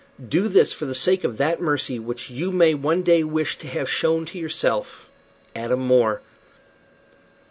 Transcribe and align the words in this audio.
Do 0.27 0.47
this 0.47 0.73
for 0.73 0.85
the 0.87 0.95
sake 0.95 1.23
of 1.23 1.37
that 1.37 1.61
mercy 1.61 1.99
which 1.99 2.31
you 2.31 2.51
may 2.51 2.73
one 2.73 3.03
day 3.03 3.23
wish 3.23 3.59
to 3.59 3.67
have 3.67 3.87
shown 3.87 4.25
to 4.25 4.39
yourself. 4.39 5.11
"ADAM 5.55 5.81
MORE." 5.81 6.21